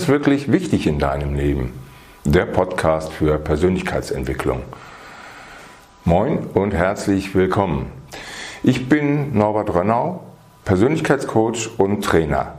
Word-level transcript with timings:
Ist 0.00 0.08
wirklich 0.08 0.50
wichtig 0.50 0.86
in 0.86 0.98
deinem 0.98 1.34
Leben? 1.34 1.74
Der 2.24 2.46
Podcast 2.46 3.12
für 3.12 3.38
Persönlichkeitsentwicklung. 3.38 4.62
Moin 6.06 6.38
und 6.54 6.72
herzlich 6.72 7.34
willkommen. 7.34 7.92
Ich 8.62 8.88
bin 8.88 9.36
Norbert 9.36 9.74
Rönnau, 9.74 10.24
Persönlichkeitscoach 10.64 11.72
und 11.76 12.02
Trainer. 12.02 12.54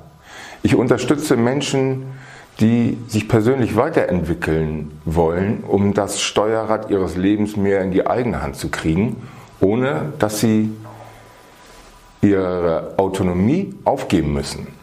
Ich 0.62 0.76
unterstütze 0.76 1.36
Menschen, 1.36 2.04
die 2.60 3.00
sich 3.08 3.28
persönlich 3.28 3.76
weiterentwickeln 3.76 4.92
wollen, 5.06 5.64
um 5.64 5.96
das 5.96 6.22
Steuerrad 6.22 6.92
ihres 6.92 7.18
Lebens 7.18 7.58
mehr 7.58 7.82
in 7.82 7.90
die 7.90 8.06
eigene 8.06 8.44
Hand 8.44 8.56
zu 8.56 8.70
kriegen, 8.70 9.16
ohne 9.60 10.14
dass 10.20 10.42
sie 10.42 10.70
ihre 12.22 12.94
Autonomie 12.98 13.74
aufgeben 13.84 14.32
müssen. 14.32 14.81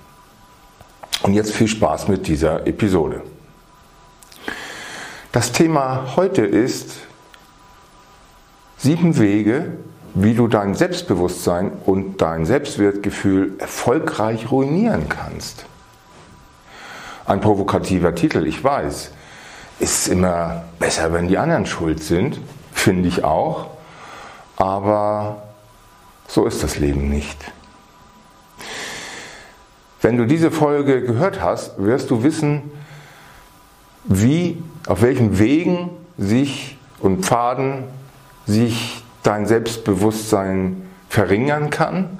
Und 1.23 1.35
jetzt 1.35 1.53
viel 1.53 1.69
Spaß 1.69 2.09
mit 2.09 2.27
dieser 2.27 2.67
Episode. 2.67 3.23
Das 5.33 5.53
Thema 5.53 6.17
heute 6.17 6.43
ist 6.43 6.93
sieben 8.77 9.19
Wege, 9.19 9.73
wie 10.15 10.35
du 10.35 10.49
dein 10.49 10.75
Selbstbewusstsein 10.75 11.73
und 11.85 12.23
dein 12.23 12.47
Selbstwertgefühl 12.47 13.53
erfolgreich 13.59 14.51
ruinieren 14.51 15.09
kannst. 15.09 15.67
Ein 17.27 17.41
provokativer 17.41 18.15
Titel, 18.15 18.47
ich 18.47 18.63
weiß. 18.65 19.11
Ist 19.81 20.09
immer 20.09 20.65
besser, 20.79 21.13
wenn 21.13 21.29
die 21.29 21.39
anderen 21.39 21.67
schuld 21.67 22.03
sind, 22.03 22.41
finde 22.73 23.09
ich 23.09 23.23
auch. 23.23 23.67
Aber 24.57 25.43
so 26.27 26.47
ist 26.47 26.63
das 26.63 26.79
Leben 26.79 27.09
nicht. 27.11 27.39
Wenn 30.01 30.17
du 30.17 30.27
diese 30.27 30.51
Folge 30.51 31.03
gehört 31.03 31.43
hast, 31.43 31.83
wirst 31.83 32.11
du 32.11 32.23
wissen, 32.23 32.71
wie, 34.05 34.63
auf 34.87 35.03
welchen 35.03 35.39
Wegen 35.39 35.91
sich 36.17 36.79
und 37.01 37.25
Pfaden 37.25 37.85
sich 38.47 39.03
dein 39.23 39.47
Selbstbewusstsein 39.47 40.83
verringern 41.09 41.71
kann 41.71 42.19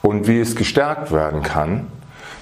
und 0.00 0.26
wie 0.26 0.40
es 0.40 0.56
gestärkt 0.56 1.12
werden 1.12 1.42
kann, 1.42 1.86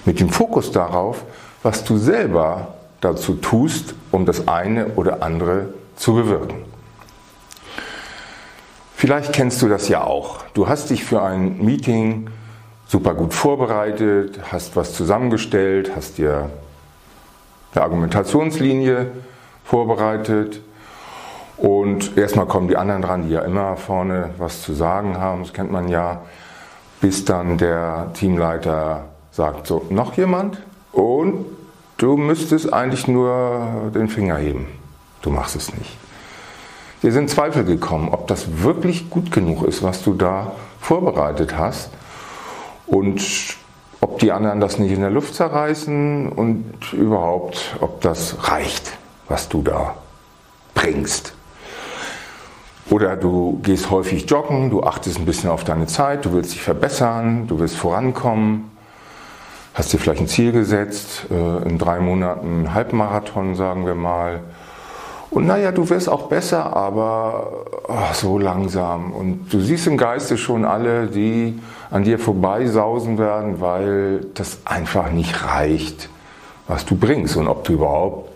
mit 0.05 0.19
dem 0.19 0.29
Fokus 0.29 0.71
darauf, 0.71 1.23
was 1.61 1.83
du 1.83 1.97
selber 1.97 2.75
dazu 3.01 3.35
tust, 3.35 3.93
um 4.11 4.25
das 4.25 4.47
eine 4.47 4.87
oder 4.95 5.21
andere 5.21 5.73
zu 5.95 6.15
bewirken. 6.15 6.63
Vielleicht 8.95 9.33
kennst 9.33 9.61
du 9.61 9.67
das 9.67 9.87
ja 9.87 10.03
auch. 10.03 10.43
Du 10.53 10.67
hast 10.67 10.89
dich 10.91 11.03
für 11.03 11.21
ein 11.21 11.63
Meeting 11.63 12.29
super 12.91 13.13
gut 13.13 13.33
vorbereitet, 13.33 14.37
hast 14.51 14.75
was 14.75 14.93
zusammengestellt, 14.93 15.93
hast 15.95 16.17
dir 16.17 16.49
eine 17.73 17.83
Argumentationslinie 17.85 19.07
vorbereitet 19.63 20.59
und 21.55 22.17
erstmal 22.17 22.47
kommen 22.47 22.67
die 22.67 22.75
anderen 22.75 23.01
dran, 23.01 23.27
die 23.27 23.33
ja 23.33 23.43
immer 23.43 23.77
vorne 23.77 24.31
was 24.37 24.61
zu 24.61 24.73
sagen 24.73 25.17
haben, 25.17 25.43
das 25.43 25.53
kennt 25.53 25.71
man 25.71 25.87
ja, 25.87 26.23
bis 26.99 27.23
dann 27.23 27.57
der 27.57 28.11
Teamleiter 28.13 29.05
sagt, 29.31 29.67
so, 29.67 29.85
noch 29.89 30.17
jemand? 30.17 30.61
Und 30.91 31.45
du 31.95 32.17
müsstest 32.17 32.73
eigentlich 32.73 33.07
nur 33.07 33.89
den 33.95 34.09
Finger 34.09 34.35
heben. 34.35 34.67
Du 35.21 35.29
machst 35.29 35.55
es 35.55 35.73
nicht. 35.73 35.97
Dir 37.03 37.13
sind 37.13 37.29
Zweifel 37.29 37.63
gekommen, 37.63 38.09
ob 38.09 38.27
das 38.27 38.63
wirklich 38.63 39.09
gut 39.09 39.31
genug 39.31 39.63
ist, 39.63 39.81
was 39.81 40.03
du 40.03 40.13
da 40.13 40.51
vorbereitet 40.81 41.57
hast 41.57 41.89
und 42.91 43.55
ob 44.01 44.19
die 44.19 44.31
anderen 44.33 44.59
das 44.59 44.77
nicht 44.77 44.91
in 44.91 44.99
der 44.99 45.09
Luft 45.09 45.33
zerreißen 45.33 46.29
und 46.29 46.91
überhaupt, 46.91 47.77
ob 47.79 48.01
das 48.01 48.49
reicht, 48.49 48.97
was 49.29 49.47
du 49.47 49.61
da 49.61 49.95
bringst. 50.73 51.33
Oder 52.89 53.15
du 53.15 53.59
gehst 53.63 53.89
häufig 53.89 54.29
joggen, 54.29 54.69
du 54.69 54.83
achtest 54.83 55.19
ein 55.19 55.25
bisschen 55.25 55.49
auf 55.49 55.63
deine 55.63 55.87
Zeit, 55.87 56.25
du 56.25 56.33
willst 56.33 56.51
dich 56.53 56.61
verbessern, 56.61 57.47
du 57.47 57.59
willst 57.59 57.77
vorankommen, 57.77 58.71
hast 59.73 59.93
dir 59.93 59.97
vielleicht 59.97 60.19
ein 60.19 60.27
Ziel 60.27 60.51
gesetzt, 60.51 61.27
äh, 61.31 61.69
in 61.69 61.77
drei 61.77 62.01
Monaten 62.01 62.73
Halbmarathon, 62.73 63.55
sagen 63.55 63.85
wir 63.85 63.95
mal, 63.95 64.41
und 65.31 65.47
naja, 65.47 65.71
du 65.71 65.89
wirst 65.89 66.09
auch 66.09 66.27
besser, 66.27 66.75
aber 66.75 67.65
oh, 67.87 68.13
so 68.13 68.37
langsam. 68.37 69.13
Und 69.13 69.51
du 69.51 69.61
siehst 69.61 69.87
im 69.87 69.95
Geiste 69.95 70.37
schon 70.37 70.65
alle, 70.65 71.07
die 71.07 71.57
an 71.89 72.03
dir 72.03 72.19
vorbeisausen 72.19 73.17
werden, 73.17 73.61
weil 73.61 74.25
das 74.33 74.59
einfach 74.65 75.09
nicht 75.09 75.45
reicht, 75.45 76.09
was 76.67 76.85
du 76.85 76.97
bringst 76.97 77.37
und 77.37 77.47
ob 77.47 77.63
du 77.63 77.73
überhaupt 77.73 78.29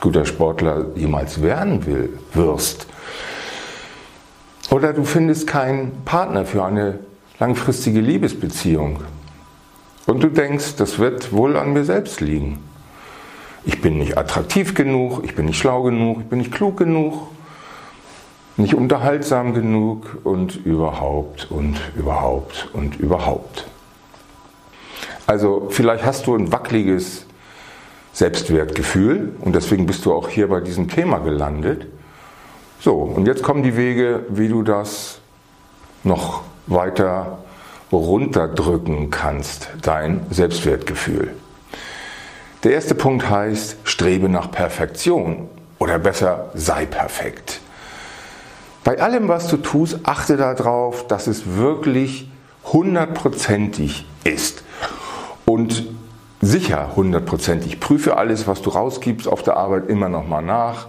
guter 0.00 0.24
Sportler 0.24 0.86
jemals 0.94 1.42
werden 1.42 1.84
will, 1.84 2.18
wirst. 2.32 2.86
Oder 4.70 4.94
du 4.94 5.04
findest 5.04 5.46
keinen 5.46 6.02
Partner 6.06 6.46
für 6.46 6.64
eine 6.64 6.98
langfristige 7.38 8.00
Liebesbeziehung. 8.00 9.00
Und 10.06 10.22
du 10.22 10.28
denkst, 10.28 10.76
das 10.76 10.98
wird 10.98 11.30
wohl 11.30 11.58
an 11.58 11.74
mir 11.74 11.84
selbst 11.84 12.22
liegen 12.22 12.58
ich 13.64 13.80
bin 13.80 13.98
nicht 13.98 14.16
attraktiv 14.16 14.74
genug, 14.74 15.24
ich 15.24 15.34
bin 15.34 15.46
nicht 15.46 15.58
schlau 15.58 15.82
genug, 15.82 16.20
ich 16.20 16.26
bin 16.26 16.38
nicht 16.38 16.52
klug 16.52 16.76
genug, 16.76 17.28
nicht 18.56 18.74
unterhaltsam 18.74 19.54
genug 19.54 20.18
und 20.24 20.56
überhaupt 20.64 21.50
und 21.50 21.78
überhaupt 21.96 22.68
und 22.72 22.98
überhaupt. 22.98 23.66
Also 25.26 25.68
vielleicht 25.70 26.04
hast 26.04 26.26
du 26.26 26.34
ein 26.34 26.50
wackeliges 26.50 27.26
Selbstwertgefühl 28.12 29.34
und 29.40 29.54
deswegen 29.54 29.86
bist 29.86 30.04
du 30.04 30.12
auch 30.12 30.28
hier 30.28 30.48
bei 30.48 30.60
diesem 30.60 30.88
Thema 30.88 31.18
gelandet. 31.18 31.86
So, 32.80 32.94
und 32.94 33.26
jetzt 33.26 33.42
kommen 33.42 33.62
die 33.62 33.76
Wege, 33.76 34.24
wie 34.30 34.48
du 34.48 34.62
das 34.62 35.20
noch 36.02 36.42
weiter 36.66 37.38
runterdrücken 37.92 39.10
kannst, 39.10 39.68
dein 39.82 40.26
Selbstwertgefühl. 40.30 41.34
Der 42.64 42.72
erste 42.72 42.96
Punkt 42.96 43.30
heißt, 43.30 43.76
strebe 43.84 44.28
nach 44.28 44.50
Perfektion 44.50 45.48
oder 45.78 46.00
besser 46.00 46.50
sei 46.54 46.86
perfekt. 46.86 47.60
Bei 48.82 49.00
allem, 49.00 49.28
was 49.28 49.46
du 49.46 49.58
tust, 49.58 50.00
achte 50.02 50.36
darauf, 50.36 51.06
dass 51.06 51.28
es 51.28 51.56
wirklich 51.56 52.28
hundertprozentig 52.64 54.06
ist. 54.24 54.64
Und 55.44 55.86
sicher 56.40 56.96
hundertprozentig. 56.96 57.78
Prüfe 57.78 58.16
alles, 58.16 58.48
was 58.48 58.60
du 58.60 58.70
rausgibst 58.70 59.28
auf 59.28 59.42
der 59.42 59.56
Arbeit 59.56 59.88
immer 59.88 60.08
nochmal 60.08 60.42
nach. 60.42 60.88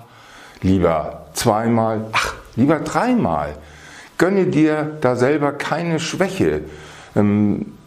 Lieber 0.61 1.27
zweimal, 1.33 2.05
ach, 2.13 2.33
lieber 2.55 2.79
dreimal. 2.79 3.55
Gönne 4.17 4.47
dir 4.47 4.97
da 5.01 5.15
selber 5.15 5.51
keine 5.51 5.99
Schwäche. 5.99 6.61
Ähm, 7.15 7.77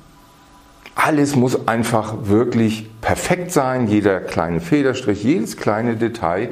alles 0.95 1.37
muss 1.37 1.67
einfach 1.67 2.15
wirklich 2.25 2.87
perfekt 3.01 3.51
sein, 3.51 3.89
jeder 3.89 4.21
kleine 4.21 4.61
Federstrich, 4.61 5.25
jedes 5.25 5.57
kleine 5.57 5.97
Detail. 5.97 6.51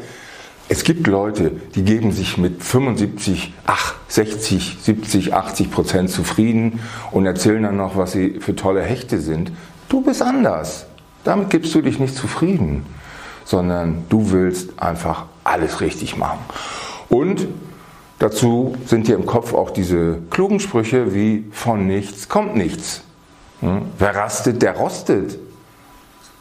Es 0.69 0.84
gibt 0.84 1.06
Leute, 1.06 1.53
die 1.75 1.83
geben 1.83 2.12
sich 2.12 2.39
mit 2.39 2.62
75, 2.62 3.53
ach, 3.67 3.95
60, 4.09 4.78
70, 4.81 5.34
80 5.34 5.71
Prozent 5.71 6.11
zufrieden 6.11 6.81
und 7.11 7.27
erzählen 7.27 7.65
dann 7.65 7.77
noch, 7.77 7.97
was 7.97 8.12
sie 8.12 8.39
für 8.41 8.55
tolle 8.55 8.83
Hechte 8.83 9.21
sind. 9.21 9.53
Du 9.89 10.01
bist 10.01 10.23
anders. 10.23 10.87
Damit 11.25 11.51
gibst 11.51 11.75
du 11.75 11.83
dich 11.83 11.98
nicht 11.98 12.15
zufrieden, 12.15 12.87
sondern 13.45 14.04
du 14.09 14.31
willst 14.31 14.81
einfach 14.81 15.25
alles 15.45 15.81
richtig 15.81 16.16
machen. 16.16 16.39
Und 17.09 17.47
dazu 18.21 18.77
sind 18.87 19.09
dir 19.09 19.16
im 19.16 19.27
Kopf 19.27 19.53
auch 19.53 19.71
diese 19.71 20.19
klugen 20.31 20.60
Sprüche 20.60 21.15
wie 21.15 21.45
von 21.51 21.87
nichts 21.87 22.28
kommt 22.28 22.57
nichts. 22.57 23.03
Hm? 23.60 23.83
Wer 23.98 24.15
rastet, 24.15 24.62
der 24.62 24.77
rostet. 24.77 25.39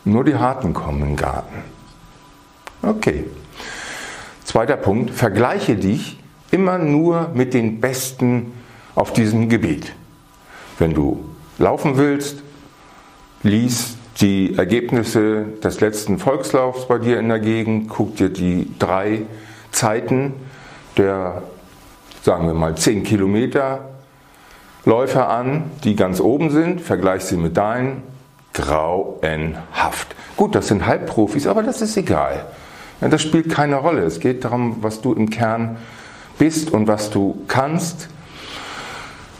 Nur 0.05 0.23
die 0.23 0.35
Harten 0.35 0.73
kommen 0.73 1.01
in 1.01 1.07
den 1.09 1.15
Garten. 1.15 1.63
Okay. 2.81 3.25
Zweiter 4.45 4.77
Punkt, 4.77 5.11
vergleiche 5.11 5.75
dich 5.75 6.19
immer 6.49 6.77
nur 6.79 7.29
mit 7.33 7.53
den 7.53 7.79
Besten 7.79 8.53
auf 8.95 9.13
diesem 9.13 9.49
Gebiet. 9.49 9.93
Wenn 10.79 10.93
du 10.93 11.23
laufen 11.59 11.97
willst, 11.97 12.41
lies 13.43 13.97
die 14.21 14.55
Ergebnisse 14.57 15.45
des 15.63 15.79
letzten 15.81 16.17
Volkslaufs 16.17 16.87
bei 16.87 16.97
dir 16.97 17.19
in 17.19 17.29
der 17.29 17.39
Gegend, 17.39 17.89
guck 17.89 18.15
dir 18.15 18.29
die 18.29 18.73
drei 18.79 19.21
Zeiten 19.71 20.33
der, 20.97 21.43
sagen 22.23 22.47
wir 22.47 22.53
mal, 22.53 22.75
10 22.75 23.03
Kilometer 23.03 23.87
Läufer 24.85 25.29
an, 25.29 25.71
die 25.83 25.95
ganz 25.95 26.19
oben 26.19 26.49
sind, 26.49 26.81
vergleich 26.81 27.23
sie 27.23 27.37
mit 27.37 27.57
deinen, 27.57 28.03
grauenhaft. 28.53 30.15
Gut, 30.35 30.55
das 30.55 30.67
sind 30.67 30.85
Halbprofis, 30.85 31.47
aber 31.47 31.63
das 31.63 31.81
ist 31.81 31.95
egal. 31.97 32.45
Das 33.01 33.21
spielt 33.21 33.49
keine 33.49 33.75
Rolle. 33.75 34.01
Es 34.01 34.19
geht 34.19 34.43
darum, 34.43 34.77
was 34.81 35.01
du 35.01 35.13
im 35.13 35.29
Kern 35.29 35.77
bist 36.37 36.71
und 36.71 36.87
was 36.87 37.09
du 37.09 37.43
kannst, 37.47 38.09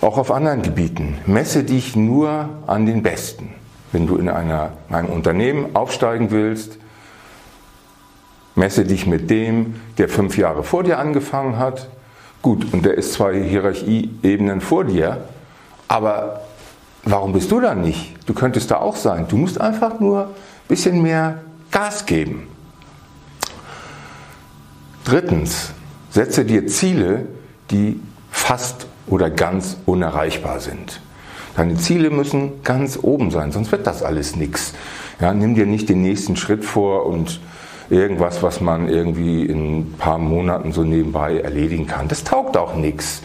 auch 0.01 0.18
auf 0.18 0.31
anderen 0.31 0.62
Gebieten. 0.62 1.18
Messe 1.25 1.63
dich 1.63 1.95
nur 1.95 2.50
an 2.68 2.85
den 2.85 3.03
Besten. 3.03 3.53
wenn 3.92 4.06
du 4.06 4.18
in 4.18 4.30
einer, 4.30 4.74
einem 4.89 5.09
Unternehmen 5.09 5.75
aufsteigen 5.75 6.30
willst, 6.31 6.77
messe 8.56 8.85
dich 8.85 9.07
mit 9.07 9.30
dem, 9.30 9.81
der 9.97 10.09
fünf 10.09 10.38
Jahre 10.38 10.63
vor 10.63 10.83
dir 10.83 11.00
angefangen 11.00 11.57
hat. 11.57 11.89
Gut, 12.41 12.74
und 12.74 12.86
der 12.86 12.95
ist 12.97 13.13
zwei 13.13 13.41
Hierarchieebenen 13.44 14.62
vor 14.62 14.86
dir, 14.86 15.25
aber 15.88 16.41
warum 17.03 17.33
bist 17.33 17.51
du 17.51 17.59
da 17.59 17.75
nicht? 17.75 18.15
Du 18.25 18.33
könntest 18.33 18.71
da 18.71 18.77
auch 18.77 18.95
sein. 18.95 19.25
Du 19.27 19.38
musst 19.38 19.59
einfach 19.59 20.00
nur 20.00 20.25
ein 20.25 20.33
bisschen 20.68 21.01
mehr 21.01 21.39
Gas 21.71 22.06
geben. 22.06 22.47
Drittens, 25.03 25.71
setze 26.12 26.45
dir 26.45 26.68
Ziele, 26.68 27.27
die 27.71 28.00
fast 28.31 28.88
oder 29.07 29.30
ganz 29.30 29.77
unerreichbar 29.85 30.59
sind. 30.59 31.01
Deine 31.56 31.75
Ziele 31.75 32.09
müssen 32.09 32.63
ganz 32.63 32.97
oben 33.01 33.31
sein, 33.31 33.51
sonst 33.51 33.71
wird 33.71 33.85
das 33.85 34.03
alles 34.03 34.35
nichts. 34.35 34.74
Ja, 35.19 35.33
nimm 35.33 35.56
dir 35.56 35.65
nicht 35.65 35.89
den 35.89 36.01
nächsten 36.01 36.38
Schritt 36.38 36.63
vor 36.63 37.06
und 37.06 37.42
irgendwas, 37.89 38.44
was 38.44 38.62
man 38.62 38.88
irgendwie 38.88 39.45
in 39.45 39.80
ein 39.80 39.94
paar 39.97 40.18
Monaten 40.18 40.71
so 40.71 40.83
nebenbei 40.83 41.39
erledigen 41.39 41.88
kann. 41.88 42.07
Das 42.07 42.24
taugt 42.24 42.57
auch 42.57 42.75
nichts. 42.75 43.21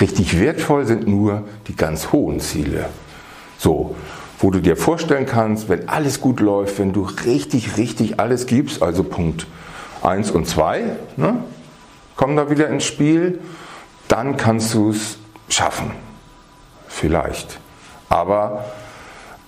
Richtig 0.00 0.40
wertvoll 0.40 0.86
sind 0.86 1.06
nur 1.06 1.44
die 1.68 1.76
ganz 1.76 2.10
hohen 2.12 2.40
Ziele. 2.40 2.86
So, 3.58 3.94
wo 4.38 4.50
du 4.50 4.60
dir 4.60 4.76
vorstellen 4.76 5.26
kannst, 5.26 5.68
wenn 5.68 5.88
alles 5.88 6.20
gut 6.20 6.40
läuft, 6.40 6.78
wenn 6.78 6.92
du 6.92 7.06
richtig, 7.24 7.76
richtig 7.76 8.18
alles 8.18 8.46
gibst, 8.46 8.82
also 8.82 9.04
Punkt 9.04 9.46
1 10.02 10.30
und 10.32 10.46
2, 10.46 10.96
ne, 11.16 11.36
kommen 12.16 12.36
da 12.36 12.50
wieder 12.50 12.68
ins 12.68 12.84
Spiel, 12.84 13.40
dann 14.08 14.36
kannst 14.36 14.74
du 14.74 14.90
es 14.90 15.18
schaffen. 15.48 15.92
Vielleicht. 16.88 17.58
Aber 18.08 18.66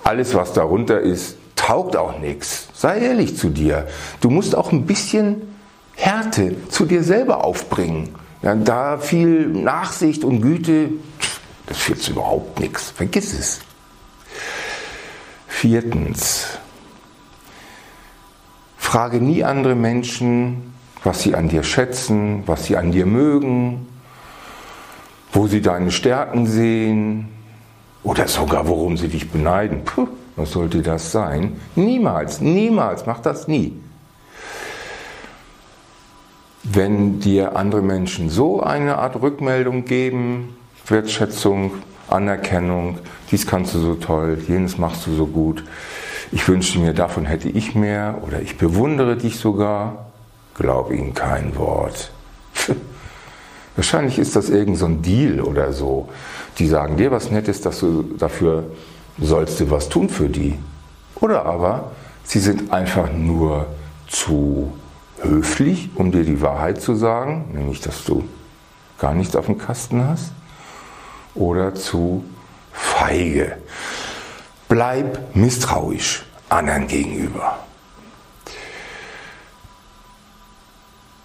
alles, 0.03 0.35
was 0.35 0.53
darunter 0.53 1.01
ist, 1.01 1.37
taugt 1.67 1.97
auch 1.97 2.19
nichts. 2.21 2.69
Sei 2.75 3.01
ehrlich 3.01 3.37
zu 3.37 3.49
dir. 3.49 3.89
Du 4.21 4.31
musst 4.31 4.55
auch 4.55 4.71
ein 4.71 4.87
bisschen 4.87 5.43
Härte 5.97 6.55
zu 6.69 6.85
dir 6.85 7.03
selber 7.03 7.45
aufbringen. 7.45 8.15
Ja, 8.43 8.55
da 8.55 8.99
viel 8.99 9.49
Nachsicht 9.49 10.23
und 10.23 10.43
Güte, 10.43 10.91
das 11.67 11.79
führt 11.79 12.01
zu 12.01 12.13
überhaupt 12.13 12.61
nichts. 12.61 12.93
Vergiss 12.93 13.33
es. 13.33 13.61
Viertens. 15.49 16.47
Frage 18.77 19.21
nie 19.21 19.43
andere 19.43 19.75
Menschen, 19.75 20.73
was 21.03 21.23
sie 21.23 21.35
an 21.35 21.49
dir 21.49 21.65
schätzen, 21.65 22.45
was 22.47 22.67
sie 22.67 22.77
an 22.77 22.93
dir 22.93 23.07
mögen, 23.07 23.89
wo 25.33 25.49
sie 25.49 25.63
deine 25.63 25.91
Stärken 25.91 26.47
sehen 26.47 27.29
oder 28.05 28.29
sogar 28.29 28.69
worum 28.69 28.97
sie 28.97 29.09
dich 29.09 29.29
beneiden. 29.29 29.85
Puh, 29.85 30.07
was 30.37 30.53
sollte 30.53 30.83
das 30.83 31.13
sein? 31.13 31.61
Niemals, 31.75 32.41
niemals, 32.41 33.07
mach 33.07 33.21
das 33.21 33.49
nie. 33.49 33.73
Wenn 36.63 37.21
dir 37.21 37.57
andere 37.57 37.81
Menschen 37.81 38.29
so 38.29 38.63
eine 38.63 38.99
Art 38.99 39.21
Rückmeldung 39.21 39.85
geben, 39.85 40.57
Wertschätzung, 40.87 41.73
Anerkennung, 42.09 42.99
dies 43.31 43.47
kannst 43.47 43.75
du 43.75 43.79
so 43.79 43.95
toll, 43.95 44.39
jenes 44.47 44.79
machst 44.79 45.07
du 45.07 45.15
so 45.15 45.27
gut, 45.27 45.65
ich 46.33 46.49
wünschte 46.49 46.81
mir, 46.81 46.93
davon 46.93 47.25
hätte 47.25 47.49
ich 47.49 47.75
mehr 47.75 48.19
oder 48.27 48.43
ich 48.43 48.59
bewundere 48.59 49.17
dich 49.17 49.39
sogar, 49.39 50.07
glaub 50.57 50.91
ihnen 50.91 51.15
kein 51.15 51.57
Wort. 51.57 52.11
Wahrscheinlich 53.77 54.19
ist 54.19 54.35
das 54.35 54.51
irgend 54.51 54.79
so 54.79 54.89
Deal 54.89 55.41
oder 55.41 55.73
so. 55.73 56.09
Die 56.59 56.67
sagen 56.67 56.97
dir 56.97 57.11
was 57.11 57.31
Nettes, 57.31 57.61
dass 57.61 57.81
du 57.81 58.03
dafür 58.19 58.71
sollst 59.19 59.61
du 59.61 59.71
was 59.71 59.89
tun 59.89 60.09
für 60.09 60.29
die. 60.29 60.59
Oder 61.17 61.47
aber 61.47 61.93
sie 62.25 62.41
sind 62.41 62.73
einfach 62.73 63.13
nur 63.13 63.67
zu 64.09 64.73
höflich, 65.21 65.91
um 65.95 66.13
dir 66.13 66.25
die 66.25 66.43
Wahrheit 66.43 66.81
zu 66.81 66.95
sagen, 66.95 67.51
nämlich 67.53 67.81
dass 67.81 68.05
du 68.05 68.29
gar 68.99 69.15
nichts 69.15 69.37
auf 69.37 69.47
dem 69.47 69.59
Kasten 69.59 70.07
hast. 70.07 70.33
Oder 71.35 71.75
zu 71.75 72.25
feige. 72.73 73.59
Bleib 74.69 75.35
misstrauisch 75.35 76.25
anderen 76.49 76.87
gegenüber. 76.87 77.59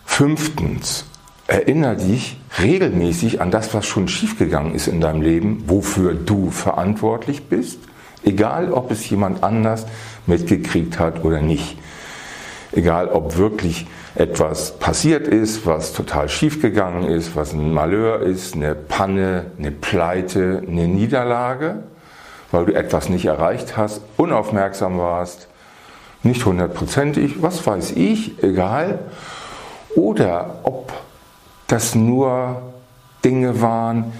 Fünftens, 0.06 1.06
erinnere 1.52 1.98
dich 1.98 2.38
regelmäßig 2.62 3.42
an 3.42 3.52
das, 3.52 3.74
was 3.74 3.86
schon 3.86 4.08
schiefgegangen 4.08 4.74
ist 4.74 4.88
in 4.88 5.02
deinem 5.02 5.22
Leben, 5.22 5.66
wofür 5.68 6.14
du 6.14 6.50
verantwortlich 6.50 7.50
bist, 7.50 7.80
egal 8.24 8.72
ob 8.72 8.90
es 8.90 9.10
jemand 9.10 9.44
anders 9.44 9.86
mitgekriegt 10.28 10.98
hat 10.98 11.26
oder 11.26 11.42
nicht. 11.42 11.78
Egal 12.72 13.10
ob 13.10 13.36
wirklich 13.36 13.86
etwas 14.16 14.80
passiert 14.80 15.28
ist, 15.28 15.66
was 15.66 15.92
total 15.92 16.30
schiefgegangen 16.30 17.04
ist, 17.04 17.36
was 17.36 17.52
ein 17.52 17.74
Malheur 17.74 18.22
ist, 18.22 18.56
eine 18.56 18.74
Panne, 18.74 19.48
eine 19.60 19.72
Pleite, 19.72 20.64
eine 20.66 20.88
Niederlage, 20.88 21.84
weil 22.52 22.66
du 22.66 22.74
etwas 22.74 23.10
nicht 23.10 23.26
erreicht 23.26 23.76
hast, 23.76 24.02
unaufmerksam 24.16 24.98
warst, 24.98 25.50
nicht 26.24 26.46
hundertprozentig, 26.46 27.42
was 27.42 27.68
weiß 27.68 27.92
ich, 27.92 28.42
egal. 28.42 29.00
Oder 29.96 30.60
ob 30.64 30.94
das 31.72 31.96
nur 31.96 32.62
Dinge 33.24 33.62
waren, 33.62 34.14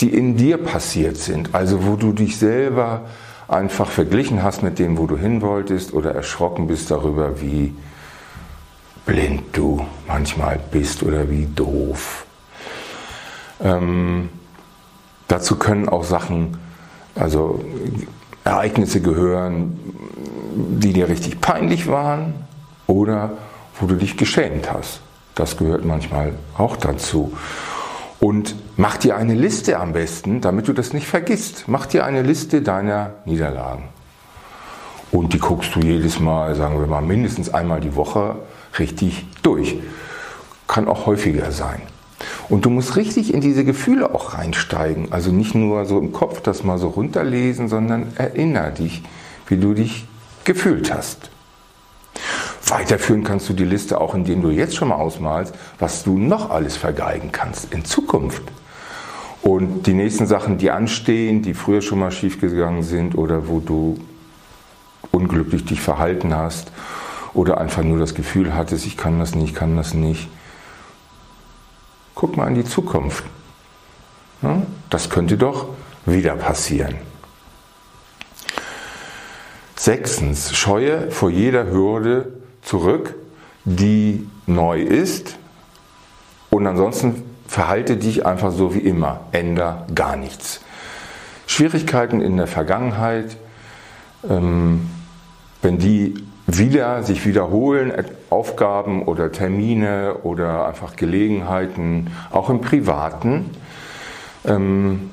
die 0.00 0.10
in 0.10 0.36
dir 0.36 0.58
passiert 0.58 1.16
sind, 1.16 1.54
also 1.54 1.86
wo 1.86 1.96
du 1.96 2.12
dich 2.12 2.38
selber 2.38 3.02
einfach 3.48 3.90
verglichen 3.90 4.42
hast 4.42 4.62
mit 4.62 4.78
dem, 4.78 4.98
wo 4.98 5.06
du 5.06 5.16
hin 5.16 5.40
wolltest 5.40 5.94
oder 5.94 6.14
erschrocken 6.14 6.66
bist 6.66 6.90
darüber, 6.90 7.40
wie 7.40 7.74
blind 9.06 9.42
du 9.52 9.84
manchmal 10.06 10.60
bist 10.70 11.02
oder 11.02 11.30
wie 11.30 11.46
doof. 11.46 12.26
Ähm, 13.60 14.28
dazu 15.26 15.56
können 15.56 15.88
auch 15.88 16.04
Sachen, 16.04 16.58
also 17.14 17.64
Ereignisse 18.44 19.00
gehören, 19.00 19.78
die 20.54 20.92
dir 20.92 21.08
richtig 21.08 21.40
peinlich 21.40 21.88
waren 21.88 22.34
oder 22.86 23.32
wo 23.80 23.86
du 23.86 23.94
dich 23.94 24.16
geschämt 24.16 24.70
hast. 24.70 25.00
Das 25.38 25.56
gehört 25.56 25.84
manchmal 25.84 26.32
auch 26.56 26.76
dazu. 26.76 27.32
Und 28.18 28.56
mach 28.76 28.96
dir 28.96 29.16
eine 29.16 29.34
Liste 29.34 29.78
am 29.78 29.92
besten, 29.92 30.40
damit 30.40 30.66
du 30.66 30.72
das 30.72 30.92
nicht 30.92 31.06
vergisst. 31.06 31.66
Mach 31.68 31.86
dir 31.86 32.04
eine 32.04 32.22
Liste 32.22 32.60
deiner 32.60 33.12
Niederlagen. 33.24 33.84
Und 35.12 35.32
die 35.32 35.38
guckst 35.38 35.76
du 35.76 35.80
jedes 35.80 36.18
Mal, 36.18 36.56
sagen 36.56 36.80
wir 36.80 36.88
mal, 36.88 37.02
mindestens 37.02 37.54
einmal 37.54 37.80
die 37.80 37.94
Woche 37.94 38.34
richtig 38.80 39.26
durch. 39.42 39.76
Kann 40.66 40.88
auch 40.88 41.06
häufiger 41.06 41.52
sein. 41.52 41.82
Und 42.48 42.64
du 42.64 42.70
musst 42.70 42.96
richtig 42.96 43.32
in 43.32 43.40
diese 43.40 43.64
Gefühle 43.64 44.12
auch 44.12 44.34
reinsteigen. 44.34 45.12
Also 45.12 45.30
nicht 45.30 45.54
nur 45.54 45.84
so 45.84 46.00
im 46.00 46.12
Kopf 46.12 46.40
das 46.40 46.64
mal 46.64 46.78
so 46.78 46.88
runterlesen, 46.88 47.68
sondern 47.68 48.08
erinnere 48.16 48.72
dich, 48.72 49.04
wie 49.46 49.56
du 49.56 49.72
dich 49.72 50.04
gefühlt 50.42 50.92
hast. 50.92 51.30
Weiterführen 52.70 53.24
kannst 53.24 53.48
du 53.48 53.54
die 53.54 53.64
Liste 53.64 54.00
auch, 54.00 54.14
indem 54.14 54.42
du 54.42 54.50
jetzt 54.50 54.76
schon 54.76 54.88
mal 54.88 54.96
ausmalst, 54.96 55.54
was 55.78 56.02
du 56.04 56.18
noch 56.18 56.50
alles 56.50 56.76
vergeigen 56.76 57.32
kannst 57.32 57.72
in 57.72 57.84
Zukunft. 57.84 58.42
Und 59.40 59.86
die 59.86 59.94
nächsten 59.94 60.26
Sachen, 60.26 60.58
die 60.58 60.70
anstehen, 60.70 61.42
die 61.42 61.54
früher 61.54 61.80
schon 61.80 62.00
mal 62.00 62.10
schiefgegangen 62.10 62.82
sind 62.82 63.16
oder 63.16 63.48
wo 63.48 63.60
du 63.60 63.98
unglücklich 65.12 65.64
dich 65.64 65.80
verhalten 65.80 66.34
hast 66.34 66.72
oder 67.32 67.58
einfach 67.58 67.82
nur 67.82 67.98
das 67.98 68.14
Gefühl 68.14 68.54
hattest, 68.54 68.84
ich 68.84 68.96
kann 68.96 69.18
das 69.18 69.34
nicht, 69.34 69.50
ich 69.50 69.54
kann 69.54 69.76
das 69.76 69.94
nicht. 69.94 70.28
Guck 72.14 72.36
mal 72.36 72.48
in 72.48 72.56
die 72.56 72.64
Zukunft. 72.64 73.24
Das 74.90 75.08
könnte 75.08 75.38
doch 75.38 75.68
wieder 76.04 76.34
passieren. 76.36 76.96
Sechstens, 79.76 80.54
scheue 80.56 81.10
vor 81.10 81.30
jeder 81.30 81.70
Hürde 81.70 82.32
zurück, 82.62 83.14
die 83.64 84.28
neu 84.46 84.80
ist. 84.80 85.36
Und 86.50 86.66
ansonsten 86.66 87.22
verhalte 87.46 87.96
dich 87.96 88.26
einfach 88.26 88.52
so 88.52 88.74
wie 88.74 88.80
immer. 88.80 89.20
Änder 89.32 89.86
gar 89.94 90.16
nichts. 90.16 90.60
Schwierigkeiten 91.46 92.20
in 92.20 92.36
der 92.36 92.46
Vergangenheit, 92.46 93.36
ähm, 94.28 94.88
wenn 95.62 95.78
die 95.78 96.14
wieder 96.46 97.02
sich 97.02 97.26
wiederholen, 97.26 97.92
Aufgaben 98.30 99.02
oder 99.02 99.32
Termine 99.32 100.18
oder 100.22 100.66
einfach 100.66 100.96
Gelegenheiten, 100.96 102.10
auch 102.30 102.48
im 102.48 102.60
Privaten, 102.60 103.50
ähm, 104.46 105.10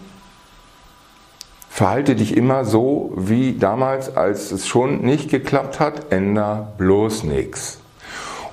Verhalte 1.76 2.16
dich 2.16 2.38
immer 2.38 2.64
so 2.64 3.12
wie 3.18 3.58
damals, 3.58 4.16
als 4.16 4.54
es 4.54 4.66
schon 4.66 5.02
nicht 5.02 5.30
geklappt 5.30 5.82
hat, 5.82 6.10
änder 6.10 6.72
bloß 6.78 7.26
nichts. 7.26 7.80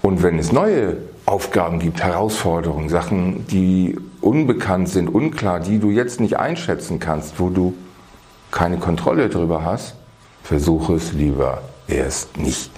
Und 0.03 0.25
wenn 0.25 0.41
es 0.41 0.51
neue 0.51 0.97
Aufgaben 1.25 1.79
gibt, 1.79 2.03
Herausforderungen, 2.03 2.89
Sachen, 2.89 3.47
die 3.47 3.97
unbekannt 4.21 4.89
sind, 4.89 5.07
unklar, 5.07 5.61
die 5.61 5.79
du 5.79 5.91
jetzt 5.91 6.19
nicht 6.19 6.41
einschätzen 6.41 6.99
kannst, 6.99 7.39
wo 7.39 7.49
du 7.49 7.75
keine 8.51 8.79
Kontrolle 8.79 9.29
drüber 9.29 9.65
hast, 9.65 9.95
versuche 10.43 10.95
es 10.95 11.13
lieber 11.13 11.63
erst 11.87 12.39
nicht. 12.39 12.73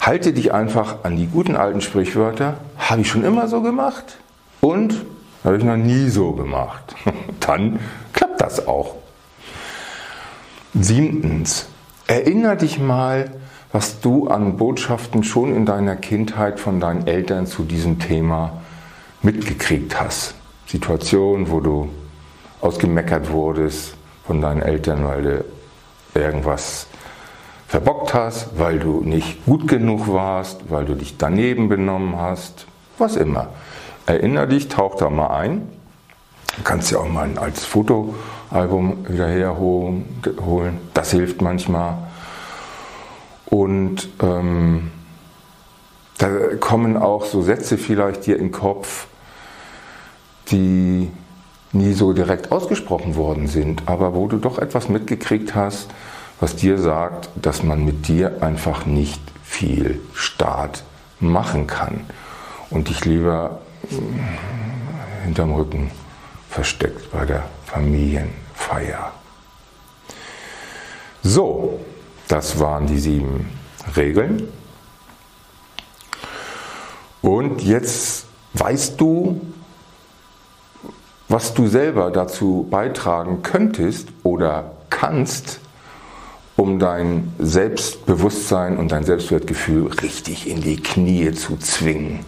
Halte 0.00 0.32
dich 0.32 0.52
einfach 0.52 1.04
an 1.04 1.16
die 1.16 1.28
guten 1.28 1.54
alten 1.54 1.80
Sprichwörter. 1.80 2.56
Habe 2.76 3.02
ich 3.02 3.08
schon 3.08 3.22
immer 3.22 3.46
so 3.46 3.62
gemacht 3.62 4.18
und 4.60 4.96
habe 5.44 5.58
ich 5.58 5.62
noch 5.62 5.76
nie 5.76 6.08
so 6.08 6.32
gemacht. 6.32 6.96
Dann 7.38 7.78
klappt 8.12 8.40
das 8.40 8.66
auch. 8.66 8.96
Siebtens, 10.80 11.66
erinnere 12.06 12.56
dich 12.56 12.78
mal, 12.78 13.32
was 13.72 14.00
du 14.00 14.28
an 14.28 14.56
Botschaften 14.56 15.24
schon 15.24 15.52
in 15.52 15.66
deiner 15.66 15.96
Kindheit 15.96 16.60
von 16.60 16.78
deinen 16.78 17.08
Eltern 17.08 17.46
zu 17.46 17.64
diesem 17.64 17.98
Thema 17.98 18.62
mitgekriegt 19.20 20.00
hast. 20.00 20.34
Situationen, 20.66 21.50
wo 21.50 21.58
du 21.58 21.88
ausgemeckert 22.60 23.32
wurdest 23.32 23.94
von 24.24 24.40
deinen 24.40 24.62
Eltern, 24.62 25.04
weil 25.04 25.22
du 25.22 25.44
irgendwas 26.14 26.86
verbockt 27.66 28.14
hast, 28.14 28.56
weil 28.56 28.78
du 28.78 29.00
nicht 29.00 29.44
gut 29.46 29.66
genug 29.66 30.06
warst, 30.06 30.70
weil 30.70 30.84
du 30.84 30.94
dich 30.94 31.16
daneben 31.18 31.68
benommen 31.68 32.20
hast, 32.20 32.66
was 32.98 33.16
immer. 33.16 33.48
Erinner 34.06 34.46
dich, 34.46 34.68
tauch 34.68 34.94
da 34.94 35.10
mal 35.10 35.36
ein. 35.36 35.68
Du 36.56 36.62
kannst 36.64 36.90
ja 36.90 36.98
auch 36.98 37.08
mal 37.08 37.24
ein 37.24 37.38
altes 37.38 37.64
Fotoalbum 37.64 39.06
wieder 39.08 39.28
herholen. 39.28 40.80
Das 40.94 41.12
hilft 41.12 41.40
manchmal. 41.40 41.98
Und 43.46 44.08
ähm, 44.22 44.90
da 46.18 46.28
kommen 46.58 46.96
auch 46.96 47.24
so 47.24 47.42
Sätze 47.42 47.78
vielleicht 47.78 48.26
dir 48.26 48.36
in 48.36 48.46
den 48.46 48.52
Kopf, 48.52 49.06
die 50.50 51.10
nie 51.72 51.92
so 51.92 52.12
direkt 52.12 52.50
ausgesprochen 52.50 53.14
worden 53.14 53.46
sind, 53.46 53.82
aber 53.86 54.14
wo 54.14 54.26
du 54.26 54.38
doch 54.38 54.58
etwas 54.58 54.88
mitgekriegt 54.88 55.54
hast, 55.54 55.88
was 56.40 56.56
dir 56.56 56.78
sagt, 56.78 57.28
dass 57.36 57.62
man 57.62 57.84
mit 57.84 58.08
dir 58.08 58.42
einfach 58.42 58.86
nicht 58.86 59.20
viel 59.44 60.00
Staat 60.14 60.82
machen 61.20 61.66
kann 61.66 62.00
und 62.70 62.88
dich 62.88 63.04
lieber 63.04 63.60
hinterm 65.24 65.52
Rücken 65.52 65.90
versteckt 66.58 67.12
bei 67.12 67.24
der 67.24 67.44
Familienfeier. 67.66 69.12
So, 71.22 71.78
das 72.26 72.58
waren 72.58 72.88
die 72.88 72.98
sieben 72.98 73.48
Regeln. 73.94 74.48
Und 77.22 77.62
jetzt 77.62 78.26
weißt 78.54 79.00
du, 79.00 79.40
was 81.28 81.54
du 81.54 81.68
selber 81.68 82.10
dazu 82.10 82.66
beitragen 82.68 83.44
könntest 83.44 84.08
oder 84.24 84.72
kannst, 84.90 85.60
um 86.56 86.80
dein 86.80 87.32
Selbstbewusstsein 87.38 88.78
und 88.78 88.90
dein 88.90 89.04
Selbstwertgefühl 89.04 89.92
richtig 90.02 90.48
in 90.48 90.60
die 90.60 90.82
Knie 90.82 91.30
zu 91.34 91.56
zwingen. 91.56 92.26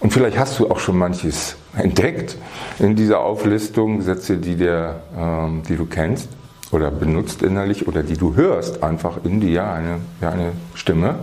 Und 0.00 0.12
vielleicht 0.12 0.36
hast 0.36 0.58
du 0.58 0.70
auch 0.70 0.80
schon 0.80 0.98
manches 0.98 1.56
entdeckt 1.76 2.36
in 2.78 2.96
dieser 2.96 3.20
Auflistung, 3.20 4.02
Sätze, 4.02 4.38
die, 4.38 4.56
der, 4.56 5.00
ähm, 5.16 5.62
die 5.68 5.76
du 5.76 5.86
kennst 5.86 6.28
oder 6.72 6.90
benutzt 6.90 7.42
innerlich 7.42 7.86
oder 7.86 8.02
die 8.02 8.16
du 8.16 8.34
hörst 8.34 8.82
einfach 8.82 9.18
in 9.24 9.40
dir, 9.40 9.64
eine, 9.70 10.00
ja, 10.20 10.30
eine 10.30 10.52
Stimme. 10.74 11.16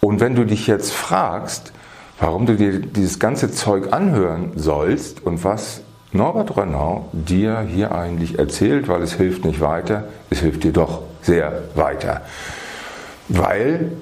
Und 0.00 0.20
wenn 0.20 0.34
du 0.34 0.44
dich 0.44 0.66
jetzt 0.66 0.92
fragst, 0.92 1.72
warum 2.20 2.46
du 2.46 2.56
dir 2.56 2.78
dieses 2.80 3.18
ganze 3.18 3.50
Zeug 3.50 3.92
anhören 3.92 4.52
sollst 4.54 5.24
und 5.24 5.42
was 5.44 5.80
Norbert 6.12 6.56
Rönnau 6.56 7.08
dir 7.12 7.60
hier 7.62 7.92
eigentlich 7.92 8.38
erzählt, 8.38 8.86
weil 8.86 9.02
es 9.02 9.14
hilft 9.14 9.44
nicht 9.44 9.60
weiter, 9.60 10.04
es 10.30 10.38
hilft 10.38 10.62
dir 10.62 10.72
doch 10.72 11.02
sehr 11.22 11.64
weiter. 11.74 12.20
Weil 13.28 13.92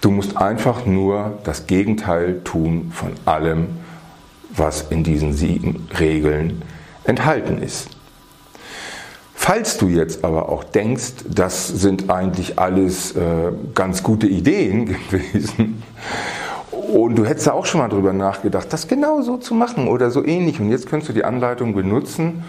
du 0.00 0.10
musst 0.10 0.36
einfach 0.36 0.86
nur 0.86 1.38
das 1.44 1.66
Gegenteil 1.66 2.40
tun 2.44 2.92
von 2.94 3.12
allem, 3.24 3.68
was 4.50 4.82
in 4.90 5.04
diesen 5.04 5.32
sieben 5.32 5.88
Regeln 5.98 6.62
enthalten 7.04 7.62
ist. 7.62 7.88
Falls 9.34 9.78
du 9.78 9.88
jetzt 9.88 10.24
aber 10.24 10.48
auch 10.48 10.64
denkst, 10.64 11.12
das 11.28 11.68
sind 11.68 12.10
eigentlich 12.10 12.58
alles 12.58 13.12
äh, 13.16 13.52
ganz 13.74 14.02
gute 14.02 14.26
Ideen 14.26 14.86
gewesen, 15.10 15.82
und 16.88 17.16
du 17.16 17.26
hättest 17.26 17.46
da 17.46 17.52
auch 17.52 17.66
schon 17.66 17.80
mal 17.80 17.88
drüber 17.88 18.12
nachgedacht, 18.12 18.72
das 18.72 18.88
genau 18.88 19.20
so 19.20 19.36
zu 19.36 19.54
machen 19.54 19.88
oder 19.88 20.10
so 20.10 20.24
ähnlich. 20.24 20.58
Und 20.58 20.70
jetzt 20.70 20.88
könntest 20.88 21.10
du 21.10 21.12
die 21.12 21.24
Anleitung 21.24 21.74
benutzen 21.74 22.44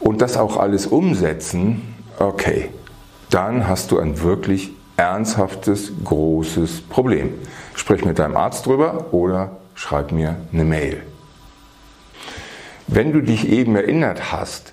und 0.00 0.20
das 0.20 0.36
auch 0.36 0.56
alles 0.56 0.86
umsetzen. 0.86 1.82
Okay, 2.18 2.70
dann 3.30 3.68
hast 3.68 3.92
du 3.92 3.98
ein 3.98 4.22
wirklich 4.22 4.72
ernsthaftes, 5.00 5.92
großes 6.04 6.82
Problem. 6.82 7.34
Sprich 7.74 8.04
mit 8.04 8.18
deinem 8.18 8.36
Arzt 8.36 8.66
drüber 8.66 9.06
oder 9.12 9.52
schreib 9.74 10.12
mir 10.12 10.36
eine 10.52 10.64
Mail. 10.64 11.02
Wenn 12.86 13.12
du 13.12 13.22
dich 13.22 13.48
eben 13.48 13.76
erinnert 13.76 14.32
hast 14.32 14.72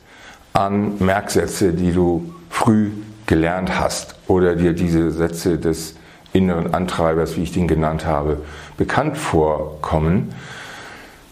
an 0.54 0.98
Merksätze, 1.00 1.72
die 1.72 1.92
du 1.92 2.34
früh 2.50 2.92
gelernt 3.26 3.80
hast 3.80 4.16
oder 4.28 4.56
dir 4.56 4.74
diese 4.74 5.12
Sätze 5.12 5.58
des 5.60 5.96
inneren 6.34 6.74
Antreibers, 6.74 7.38
wie 7.38 7.44
ich 7.44 7.52
den 7.52 7.68
genannt 7.68 8.06
habe, 8.06 8.42
bekannt 8.78 9.18
vorkommen, 9.18 10.34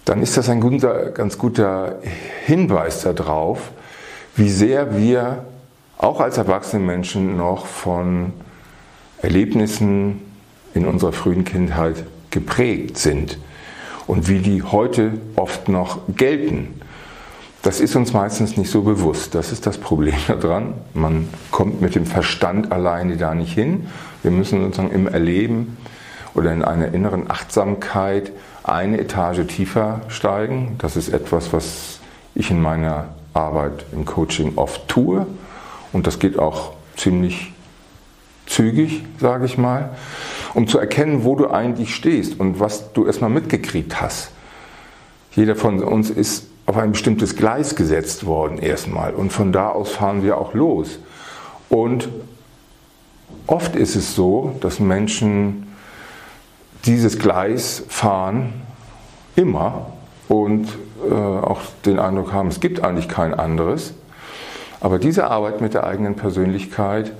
dann 0.05 0.21
ist 0.21 0.37
das 0.37 0.49
ein 0.49 0.61
guter, 0.61 1.09
ganz 1.09 1.37
guter 1.37 1.95
Hinweis 2.45 3.01
darauf, 3.01 3.71
wie 4.35 4.49
sehr 4.49 4.97
wir 4.97 5.43
auch 5.97 6.21
als 6.21 6.37
erwachsene 6.37 6.83
Menschen 6.83 7.35
noch 7.37 7.65
von 7.65 8.33
Erlebnissen 9.25 10.21
in 10.75 10.85
unserer 10.85 11.11
frühen 11.11 11.45
Kindheit 11.45 12.03
geprägt 12.29 12.99
sind 12.99 13.39
und 14.05 14.29
wie 14.29 14.37
die 14.37 14.61
heute 14.61 15.13
oft 15.35 15.67
noch 15.67 16.01
gelten. 16.15 16.79
Das 17.63 17.79
ist 17.79 17.95
uns 17.95 18.13
meistens 18.13 18.55
nicht 18.55 18.69
so 18.69 18.83
bewusst. 18.83 19.33
Das 19.33 19.51
ist 19.51 19.65
das 19.65 19.79
Problem 19.79 20.13
daran. 20.27 20.75
Man 20.93 21.27
kommt 21.49 21.81
mit 21.81 21.95
dem 21.95 22.05
Verstand 22.05 22.71
alleine 22.71 23.17
da 23.17 23.33
nicht 23.33 23.51
hin. 23.51 23.87
Wir 24.21 24.29
müssen 24.29 24.61
sozusagen 24.61 24.91
im 24.91 25.07
Erleben 25.07 25.75
oder 26.35 26.53
in 26.53 26.63
einer 26.63 26.93
inneren 26.93 27.27
Achtsamkeit 27.27 28.31
eine 28.63 28.99
Etage 28.99 29.47
tiefer 29.47 30.01
steigen. 30.07 30.75
Das 30.77 30.95
ist 30.95 31.09
etwas, 31.09 31.51
was 31.51 31.99
ich 32.35 32.51
in 32.51 32.61
meiner 32.61 33.05
Arbeit 33.33 33.87
im 33.91 34.05
Coaching 34.05 34.53
oft 34.57 34.87
tue. 34.87 35.25
Und 35.93 36.05
das 36.05 36.19
geht 36.19 36.37
auch 36.37 36.73
ziemlich 36.95 37.54
zügig, 38.45 39.03
sage 39.19 39.45
ich 39.45 39.57
mal, 39.57 39.89
um 40.53 40.67
zu 40.67 40.79
erkennen, 40.79 41.23
wo 41.23 41.35
du 41.35 41.49
eigentlich 41.49 41.95
stehst 41.95 42.39
und 42.39 42.59
was 42.59 42.93
du 42.93 43.05
erstmal 43.05 43.29
mitgekriegt 43.29 44.01
hast. 44.01 44.31
Jeder 45.31 45.55
von 45.55 45.83
uns 45.83 46.09
ist 46.09 46.47
auf 46.65 46.77
ein 46.77 46.93
bestimmtes 46.93 47.35
Gleis 47.35 47.75
gesetzt 47.75 48.25
worden 48.25 48.57
erstmal 48.57 49.13
und 49.13 49.31
von 49.31 49.51
da 49.51 49.69
aus 49.69 49.91
fahren 49.91 50.23
wir 50.23 50.37
auch 50.37 50.53
los. 50.53 50.99
Und 51.69 52.09
oft 53.47 53.75
ist 53.75 53.95
es 53.95 54.15
so, 54.15 54.55
dass 54.61 54.79
Menschen 54.79 55.67
dieses 56.85 57.19
Gleis 57.19 57.83
fahren 57.87 58.53
immer 59.35 59.87
und 60.27 60.67
äh, 61.07 61.13
auch 61.13 61.61
den 61.85 61.99
Eindruck 61.99 62.31
haben, 62.31 62.47
es 62.47 62.59
gibt 62.59 62.83
eigentlich 62.83 63.09
kein 63.09 63.33
anderes. 63.33 63.93
Aber 64.79 64.99
diese 64.99 65.29
Arbeit 65.29 65.61
mit 65.61 65.73
der 65.73 65.85
eigenen 65.85 66.15
Persönlichkeit 66.15 67.11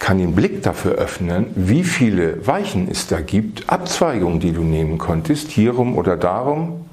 kann 0.00 0.18
den 0.18 0.34
Blick 0.34 0.62
dafür 0.62 0.92
öffnen, 0.92 1.46
wie 1.54 1.84
viele 1.84 2.44
Weichen 2.46 2.88
es 2.90 3.06
da 3.06 3.20
gibt, 3.20 3.70
Abzweigungen, 3.70 4.40
die 4.40 4.52
du 4.52 4.62
nehmen 4.62 4.98
konntest, 4.98 5.50
hierum 5.50 5.96
oder 5.96 6.16
darum, 6.16 6.86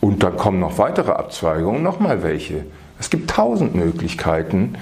und 0.00 0.24
dann 0.24 0.36
kommen 0.36 0.58
noch 0.58 0.78
weitere 0.78 1.12
Abzweigungen, 1.12 1.82
nochmal 1.82 2.24
welche. 2.24 2.64
Es 2.98 3.08
gibt 3.08 3.30
tausend 3.30 3.76
Möglichkeiten, 3.76 4.74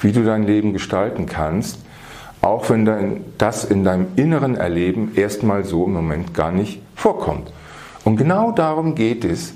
wie 0.00 0.12
du 0.12 0.24
dein 0.24 0.44
Leben 0.44 0.72
gestalten 0.72 1.26
kannst, 1.26 1.78
auch 2.40 2.70
wenn 2.70 3.22
das 3.36 3.64
in 3.64 3.84
deinem 3.84 4.06
inneren 4.16 4.56
Erleben 4.56 5.12
erstmal 5.14 5.64
so 5.64 5.84
im 5.84 5.92
Moment 5.92 6.32
gar 6.32 6.50
nicht 6.50 6.80
vorkommt. 6.96 7.52
Und 8.04 8.16
genau 8.16 8.50
darum 8.50 8.94
geht 8.94 9.26
es 9.26 9.52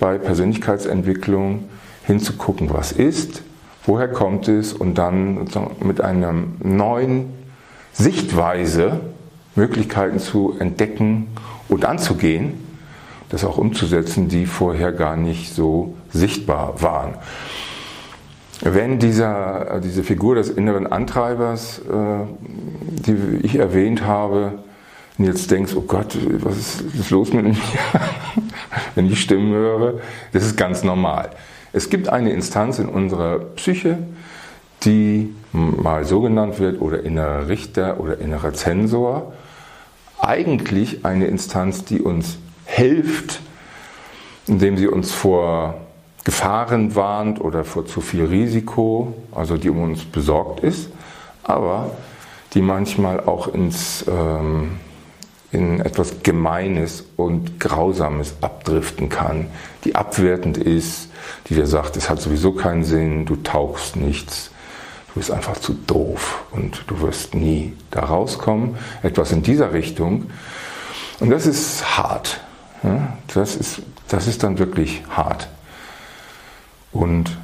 bei 0.00 0.18
Persönlichkeitsentwicklung 0.18 1.68
hinzugucken, 2.04 2.68
was 2.72 2.90
ist, 2.90 3.42
woher 3.90 4.06
kommt 4.06 4.46
es 4.46 4.72
und 4.72 4.98
dann 4.98 5.48
mit 5.80 6.00
einer 6.00 6.32
neuen 6.62 7.34
Sichtweise 7.92 9.00
Möglichkeiten 9.56 10.20
zu 10.20 10.54
entdecken 10.60 11.26
und 11.68 11.84
anzugehen 11.84 12.54
das 13.30 13.44
auch 13.44 13.58
umzusetzen, 13.58 14.28
die 14.28 14.44
vorher 14.44 14.92
gar 14.92 15.16
nicht 15.16 15.54
so 15.54 15.94
sichtbar 16.10 16.82
waren. 16.82 17.14
Wenn 18.60 18.98
dieser, 18.98 19.80
diese 19.82 20.02
Figur 20.02 20.34
des 20.34 20.50
inneren 20.50 20.86
Antreibers, 20.86 21.78
äh, 21.78 22.26
die 22.40 23.38
ich 23.42 23.54
erwähnt 23.54 24.04
habe, 24.04 24.58
jetzt 25.16 25.50
denkst, 25.50 25.72
oh 25.76 25.82
Gott, 25.82 26.16
was 26.42 26.82
ist 26.92 27.10
los 27.10 27.32
mit 27.32 27.44
mir, 27.44 27.56
wenn 28.94 29.06
ich 29.06 29.20
Stimmen 29.20 29.52
höre, 29.52 30.00
das 30.32 30.44
ist 30.44 30.56
ganz 30.56 30.82
normal. 30.82 31.30
Es 31.72 31.90
gibt 31.90 32.08
eine 32.08 32.32
Instanz 32.32 32.78
in 32.78 32.88
unserer 32.88 33.38
Psyche, 33.38 33.98
die 34.82 35.34
mal 35.52 36.04
so 36.04 36.20
genannt 36.20 36.58
wird 36.58 36.80
oder 36.80 37.02
innerer 37.02 37.48
Richter 37.48 38.00
oder 38.00 38.18
innerer 38.18 38.52
Zensor. 38.52 39.32
Eigentlich 40.18 41.04
eine 41.04 41.26
Instanz, 41.26 41.84
die 41.84 42.00
uns 42.00 42.38
hilft, 42.66 43.40
indem 44.46 44.76
sie 44.76 44.88
uns 44.88 45.12
vor 45.12 45.74
Gefahren 46.24 46.94
warnt 46.94 47.40
oder 47.40 47.64
vor 47.64 47.86
zu 47.86 48.00
viel 48.00 48.24
Risiko, 48.24 49.14
also 49.32 49.56
die 49.56 49.70
um 49.70 49.82
uns 49.82 50.04
besorgt 50.04 50.60
ist, 50.60 50.90
aber 51.42 51.90
die 52.52 52.62
manchmal 52.62 53.20
auch 53.20 53.48
ins, 53.48 54.04
ähm, 54.08 54.78
in 55.52 55.80
etwas 55.80 56.22
Gemeines 56.22 57.04
und 57.16 57.58
Grausames 57.58 58.34
abdriften 58.40 59.08
kann, 59.08 59.46
die 59.84 59.96
abwertend 59.96 60.58
ist, 60.58 61.08
die 61.48 61.54
dir 61.54 61.66
sagt, 61.66 61.96
es 61.96 62.08
hat 62.08 62.20
sowieso 62.20 62.52
keinen 62.52 62.84
Sinn, 62.84 63.26
du 63.26 63.36
tauchst 63.36 63.96
nichts, 63.96 64.50
du 65.08 65.14
bist 65.14 65.30
einfach 65.30 65.58
zu 65.58 65.74
doof 65.74 66.44
und 66.52 66.84
du 66.86 67.00
wirst 67.00 67.34
nie 67.34 67.72
da 67.90 68.00
rauskommen. 68.00 68.76
Etwas 69.02 69.32
in 69.32 69.42
dieser 69.42 69.72
Richtung. 69.72 70.30
Und 71.18 71.30
das 71.30 71.46
ist 71.46 71.98
hart. 71.98 72.40
Das 73.34 73.56
ist, 73.56 73.82
das 74.08 74.26
ist 74.26 74.42
dann 74.42 74.58
wirklich 74.58 75.02
hart. 75.10 75.48
Und 76.92 77.36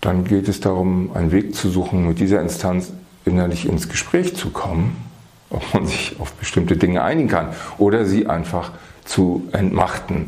dann 0.00 0.24
geht 0.24 0.48
es 0.48 0.60
darum, 0.60 1.14
einen 1.14 1.32
Weg 1.32 1.54
zu 1.54 1.68
suchen, 1.68 2.08
mit 2.08 2.18
dieser 2.18 2.40
Instanz 2.40 2.92
innerlich 3.24 3.66
ins 3.66 3.88
Gespräch 3.88 4.34
zu 4.34 4.50
kommen, 4.50 5.09
ob 5.50 5.74
man 5.74 5.86
sich 5.86 6.16
auf 6.18 6.32
bestimmte 6.32 6.76
Dinge 6.76 7.02
einigen 7.02 7.28
kann 7.28 7.48
oder 7.78 8.04
sie 8.06 8.26
einfach 8.26 8.70
zu 9.04 9.48
entmachten. 9.52 10.26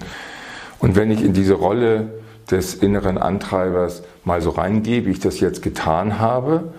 Und 0.78 0.96
wenn 0.96 1.10
ich 1.10 1.22
in 1.22 1.32
diese 1.32 1.54
Rolle 1.54 2.10
des 2.50 2.74
inneren 2.74 3.18
Antreibers 3.18 4.02
mal 4.24 4.42
so 4.42 4.50
reingehe, 4.50 5.06
wie 5.06 5.10
ich 5.10 5.20
das 5.20 5.40
jetzt 5.40 5.62
getan 5.62 6.18
habe, 6.18 6.72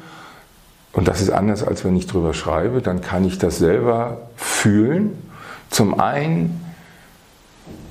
und 0.92 1.08
das 1.08 1.22
ist 1.22 1.32
anders, 1.32 1.64
als 1.64 1.84
wenn 1.84 1.96
ich 1.96 2.06
drüber 2.06 2.36
schreibe, 2.36 2.82
dann 2.82 3.02
kann 3.02 3.26
ich 3.26 3.40
das 3.40 3.58
selber 3.58 4.30
fühlen. 4.36 5.18
Zum 5.72 6.00
einen 6.00 6.62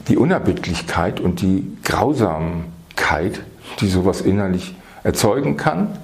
die 0.06 0.16
Unerbittlichkeit 0.16 1.18
und 1.18 1.40
die 1.40 1.76
Grausamkeit, 1.82 3.40
die 3.80 3.88
sowas 3.88 4.21
innerlich 4.21 4.76
erzeugen 5.02 5.56
kann. 5.56 5.99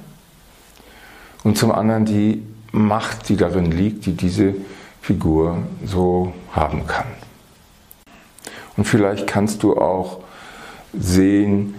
Und 1.45 1.57
zum 1.57 1.71
anderen 1.71 2.05
die 2.05 2.43
Macht, 2.73 3.29
die 3.29 3.37
darin 3.37 3.71
liegt, 3.71 4.07
die 4.07 4.13
diese 4.13 4.55
Figur 5.01 5.63
so 5.85 6.33
haben 6.53 6.87
kann. 6.87 7.07
Und 8.77 8.85
vielleicht 8.85 9.27
kannst 9.27 9.63
du 9.63 9.77
auch 9.77 10.21
sehen, 10.93 11.75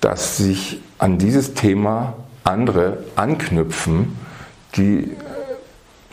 dass 0.00 0.36
sich 0.36 0.80
an 0.98 1.18
dieses 1.18 1.54
Thema 1.54 2.14
andere 2.44 3.04
anknüpfen, 3.16 4.16
die 4.76 5.10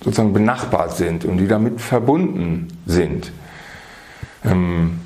sozusagen 0.03 0.33
benachbart 0.33 0.95
sind 0.95 1.25
und 1.25 1.37
die 1.37 1.47
damit 1.47 1.81
verbunden 1.81 2.67
sind. 2.85 3.31
Ähm, 4.43 4.99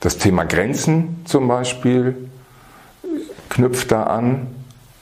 das 0.00 0.18
Thema 0.18 0.44
Grenzen 0.44 1.20
zum 1.26 1.46
Beispiel 1.46 2.16
knüpft 3.50 3.92
da 3.92 4.04
an. 4.04 4.46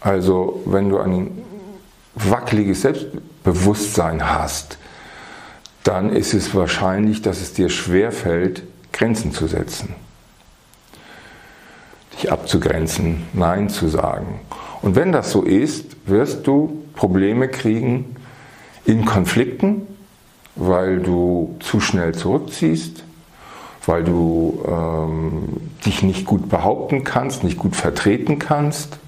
Also 0.00 0.62
wenn 0.66 0.88
du 0.88 0.98
ein 0.98 1.30
wackeliges 2.18 2.82
Selbstbewusstsein 2.82 4.28
hast, 4.28 4.78
dann 5.84 6.10
ist 6.10 6.34
es 6.34 6.54
wahrscheinlich, 6.54 7.22
dass 7.22 7.40
es 7.40 7.54
dir 7.54 7.70
schwerfällt, 7.70 8.62
Grenzen 8.92 9.32
zu 9.32 9.46
setzen. 9.46 9.94
Dich 12.14 12.32
abzugrenzen, 12.32 13.26
Nein 13.32 13.68
zu 13.68 13.88
sagen. 13.88 14.40
Und 14.82 14.96
wenn 14.96 15.12
das 15.12 15.30
so 15.30 15.42
ist, 15.42 15.96
wirst 16.06 16.46
du 16.46 16.84
Probleme 16.94 17.48
kriegen 17.48 18.16
in 18.84 19.04
Konflikten, 19.04 19.86
weil 20.56 20.98
du 20.98 21.56
zu 21.60 21.80
schnell 21.80 22.14
zurückziehst, 22.14 23.04
weil 23.86 24.04
du 24.04 24.62
ähm, 24.66 25.60
dich 25.86 26.02
nicht 26.02 26.26
gut 26.26 26.48
behaupten 26.48 27.04
kannst, 27.04 27.44
nicht 27.44 27.56
gut 27.56 27.76
vertreten 27.76 28.38
kannst 28.38 28.98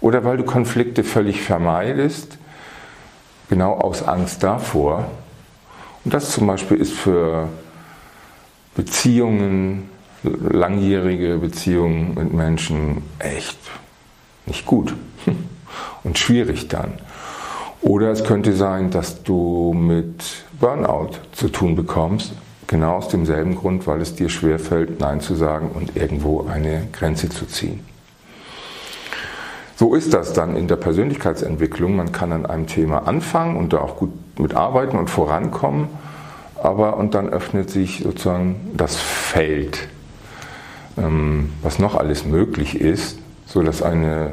oder 0.00 0.24
weil 0.24 0.36
du 0.36 0.44
Konflikte 0.44 1.04
völlig 1.04 1.42
vermeidest, 1.42 2.38
genau 3.50 3.74
aus 3.74 4.02
Angst 4.02 4.42
davor. 4.42 5.10
Und 6.04 6.14
das 6.14 6.30
zum 6.30 6.46
Beispiel 6.46 6.78
ist 6.78 6.94
für 6.94 7.48
Beziehungen, 8.74 9.90
langjährige 10.22 11.36
Beziehungen 11.36 12.14
mit 12.14 12.32
Menschen 12.32 13.02
echt 13.18 13.58
nicht 14.46 14.64
gut 14.64 14.94
und 16.04 16.18
schwierig 16.18 16.68
dann. 16.68 16.94
Oder 17.82 18.10
es 18.10 18.24
könnte 18.24 18.54
sein, 18.54 18.90
dass 18.90 19.22
du 19.22 19.74
mit 19.74 20.44
Burnout 20.58 21.12
zu 21.32 21.48
tun 21.48 21.74
bekommst, 21.74 22.32
genau 22.66 22.96
aus 22.96 23.08
demselben 23.08 23.56
Grund, 23.56 23.86
weil 23.86 24.00
es 24.00 24.14
dir 24.14 24.28
schwerfällt, 24.28 25.00
Nein 25.00 25.20
zu 25.20 25.34
sagen 25.34 25.70
und 25.74 25.96
irgendwo 25.96 26.46
eine 26.46 26.88
Grenze 26.92 27.30
zu 27.30 27.46
ziehen. 27.46 27.89
So 29.80 29.94
ist 29.94 30.12
das 30.12 30.34
dann 30.34 30.56
in 30.56 30.68
der 30.68 30.76
Persönlichkeitsentwicklung. 30.76 31.96
Man 31.96 32.12
kann 32.12 32.32
an 32.32 32.44
einem 32.44 32.66
Thema 32.66 33.08
anfangen 33.08 33.56
und 33.56 33.72
da 33.72 33.78
auch 33.78 33.96
gut 33.96 34.10
mitarbeiten 34.38 34.98
und 34.98 35.08
vorankommen, 35.08 35.88
aber 36.62 36.98
und 36.98 37.14
dann 37.14 37.30
öffnet 37.30 37.70
sich 37.70 38.02
sozusagen 38.02 38.72
das 38.76 38.96
Feld, 38.96 39.88
ähm, 40.98 41.54
was 41.62 41.78
noch 41.78 41.94
alles 41.94 42.26
möglich 42.26 42.78
ist, 42.78 43.20
sodass 43.46 43.80
eine 43.80 44.32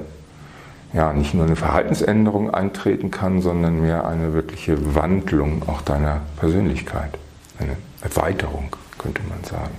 ja, 0.92 1.14
nicht 1.14 1.34
nur 1.34 1.46
eine 1.46 1.56
Verhaltensänderung 1.56 2.54
eintreten 2.54 3.10
kann, 3.10 3.42
sondern 3.42 3.80
mehr 3.80 4.06
eine 4.06 4.34
wirkliche 4.34 4.96
Wandlung 4.96 5.62
auch 5.68 5.82
deiner 5.82 6.24
Persönlichkeit, 6.42 7.18
eine 7.58 7.78
Erweiterung, 8.02 8.76
könnte 8.98 9.22
man 9.30 9.42
sagen. 9.46 9.76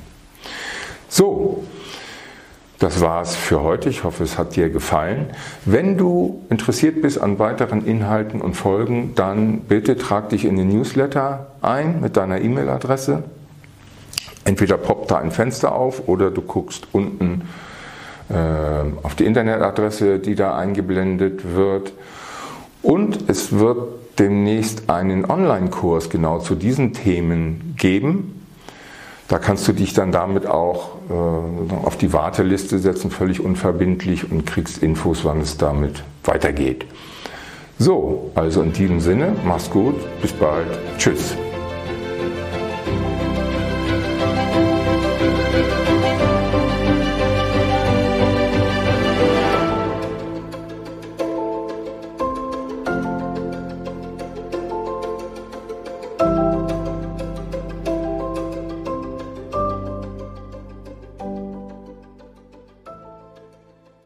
So, 1.10 1.66
das 2.78 3.00
war's 3.00 3.34
für 3.34 3.62
heute. 3.62 3.88
Ich 3.88 4.04
hoffe, 4.04 4.22
es 4.22 4.38
hat 4.38 4.54
dir 4.54 4.70
gefallen. 4.70 5.26
Wenn 5.64 5.98
du 5.98 6.44
interessiert 6.48 7.02
bist 7.02 7.20
an 7.20 7.38
weiteren 7.38 7.84
Inhalten 7.84 8.40
und 8.40 8.54
Folgen, 8.54 9.14
dann 9.16 9.60
bitte 9.60 9.96
trag 9.96 10.28
dich 10.28 10.44
in 10.44 10.56
den 10.56 10.68
Newsletter 10.68 11.48
ein 11.60 12.00
mit 12.00 12.16
deiner 12.16 12.40
E-Mail-Adresse. 12.40 13.24
Entweder 14.44 14.78
poppt 14.78 15.10
da 15.10 15.18
ein 15.18 15.32
Fenster 15.32 15.74
auf 15.74 16.08
oder 16.08 16.30
du 16.30 16.40
guckst 16.40 16.86
unten 16.92 17.42
äh, 18.28 18.34
auf 19.02 19.14
die 19.14 19.24
Internetadresse, 19.24 20.20
die 20.20 20.36
da 20.36 20.56
eingeblendet 20.56 21.54
wird. 21.54 21.92
Und 22.82 23.28
es 23.28 23.58
wird 23.58 23.78
demnächst 24.18 24.88
einen 24.88 25.24
Online-Kurs 25.28 26.10
genau 26.10 26.38
zu 26.38 26.54
diesen 26.54 26.92
Themen 26.92 27.74
geben. 27.76 28.47
Da 29.28 29.38
kannst 29.38 29.68
du 29.68 29.72
dich 29.72 29.92
dann 29.92 30.10
damit 30.10 30.46
auch 30.46 30.96
äh, 31.10 31.84
auf 31.84 31.98
die 31.98 32.12
Warteliste 32.14 32.78
setzen, 32.78 33.10
völlig 33.10 33.40
unverbindlich 33.40 34.30
und 34.30 34.46
kriegst 34.46 34.82
Infos, 34.82 35.24
wann 35.24 35.42
es 35.42 35.58
damit 35.58 36.02
weitergeht. 36.24 36.86
So, 37.78 38.30
also 38.34 38.62
in 38.62 38.72
diesem 38.72 39.00
Sinne, 39.00 39.36
mach's 39.44 39.70
gut, 39.70 39.96
bis 40.22 40.32
bald, 40.32 40.66
tschüss. 40.96 41.36